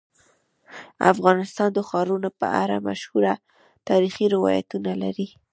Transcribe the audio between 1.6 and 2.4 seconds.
د ښارونه